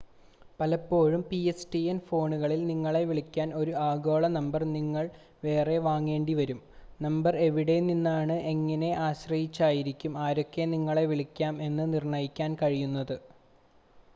പലപ്പോഴും, 0.59 1.21
pstn 1.31 1.97
ഫോണുകളിൽ 2.07 2.61
നിങ്ങളെ 2.69 3.01
വിളിക്കാൻ 3.05 3.49
ഒരു 3.55 3.73
ആഗോള 3.81 4.23
നമ്പർ 4.37 4.61
നിങ്ങൾ 4.71 5.05
വേറെ 5.43 5.77
വാങ്ങേണ്ടിവരും. 5.85 6.59
നമ്പർ 6.99 7.35
എവിടെനിന്നാണ് 7.43 8.37
എന്നതിനെ 8.47 8.91
ആശ്രയിച്ചായിരിക്കും 9.07 10.15
ആർക്കൊക്കെ 10.25 10.65
നിങ്ങളെ 10.73 11.05
വിളിക്കാം 11.13 11.55
എന്ന് 11.67 11.85
നിർണ്ണയിക്കാൻ 11.93 12.53
കഴിയുന്നത് 12.63 13.15